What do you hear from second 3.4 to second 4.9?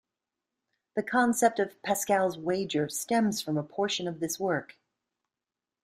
a portion of this work.